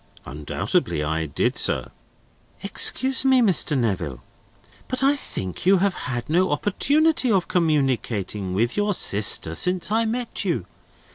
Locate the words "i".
1.03-1.27, 5.03-5.15, 9.91-10.05